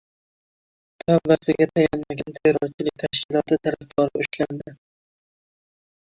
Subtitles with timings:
[1.03, 4.77] “Tavbasiga tayanmagan” terrorchilik tashkiloti tarafdori ushlandi